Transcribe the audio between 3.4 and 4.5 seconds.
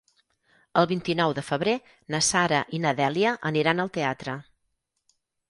aniran al teatre.